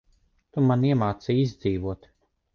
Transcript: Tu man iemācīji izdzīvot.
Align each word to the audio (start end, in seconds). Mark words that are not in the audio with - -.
Tu 0.57 0.63
man 0.71 0.85
iemācīji 0.89 1.45
izdzīvot. 1.51 2.11